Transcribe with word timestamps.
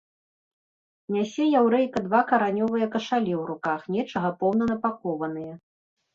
Нясе 1.15 1.45
яўрэйка 1.59 1.97
два 2.07 2.21
каранёвыя 2.31 2.87
кашалі 2.97 3.31
ў 3.41 3.43
руках, 3.51 3.81
нечага 3.99 4.29
поўна 4.43 4.63
напакованыя. 4.73 5.53